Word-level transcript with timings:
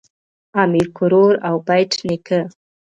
امیر 0.63 0.87
کروړ 0.97 1.31
او 1.47 1.55
بېټ 1.67 1.91
نیکه 2.07 2.39